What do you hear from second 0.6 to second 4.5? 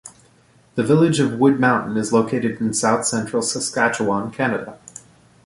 The village of Wood Mountain is located in south central Saskatchewan,